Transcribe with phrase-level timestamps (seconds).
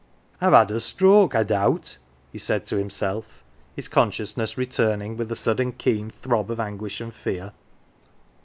[0.41, 1.99] "IVe had a stroke, I doubt!"
[2.31, 3.43] he said to himself,
[3.75, 7.51] his consciousness returning with a sudden keen throb of anguish and fear.